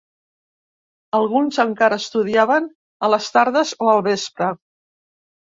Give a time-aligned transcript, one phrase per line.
[1.17, 4.51] Alguns encara estudiaven a les tardes o al vespre.